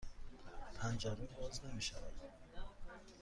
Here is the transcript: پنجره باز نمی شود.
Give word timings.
پنجره 0.73 1.27
باز 1.39 1.65
نمی 1.65 1.81
شود. 1.81 2.13